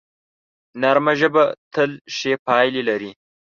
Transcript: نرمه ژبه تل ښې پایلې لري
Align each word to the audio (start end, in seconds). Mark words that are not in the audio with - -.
نرمه 0.81 1.13
ژبه 1.19 1.43
تل 1.73 1.91
ښې 2.15 2.33
پایلې 2.45 2.81
لري 2.89 3.11